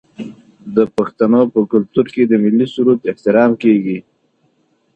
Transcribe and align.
د 0.75 0.77
پښتنو 0.95 1.41
په 1.53 1.59
کلتور 1.71 2.05
کې 2.13 2.23
د 2.27 2.33
ملي 2.43 2.67
سرود 2.73 2.99
احترام 3.11 3.51
کیږي. 3.63 3.99